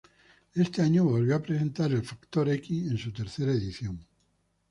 [0.55, 4.03] Este año volvió a presentar el "Factor x" en su tercera edición.